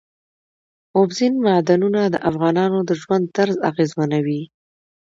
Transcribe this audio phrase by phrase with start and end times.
[0.97, 4.41] اوبزین معدنونه د افغانانو د ژوند طرز اغېزمنوي.